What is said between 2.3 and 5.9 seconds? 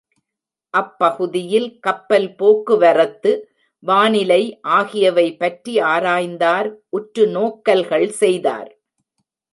போக்குவரத்து, வானிலை ஆகியவை பற்றி